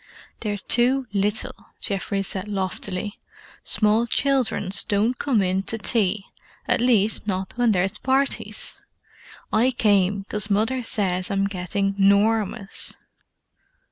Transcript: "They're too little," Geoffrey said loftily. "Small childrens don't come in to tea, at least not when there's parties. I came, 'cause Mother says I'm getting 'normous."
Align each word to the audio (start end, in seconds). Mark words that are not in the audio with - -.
"They're 0.39 0.57
too 0.57 1.05
little," 1.13 1.53
Geoffrey 1.79 2.23
said 2.23 2.47
loftily. 2.47 3.19
"Small 3.63 4.07
childrens 4.07 4.83
don't 4.83 5.13
come 5.19 5.43
in 5.43 5.61
to 5.69 5.77
tea, 5.77 6.25
at 6.67 6.81
least 6.81 7.27
not 7.27 7.55
when 7.55 7.71
there's 7.71 7.99
parties. 7.99 8.77
I 9.53 9.69
came, 9.69 10.23
'cause 10.23 10.49
Mother 10.49 10.81
says 10.81 11.29
I'm 11.29 11.45
getting 11.45 11.93
'normous." 11.99 12.95